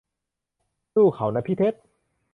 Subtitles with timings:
[0.93, 1.73] สู้เค้านะพี่เท็ด